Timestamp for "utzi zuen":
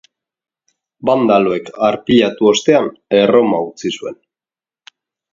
3.67-4.17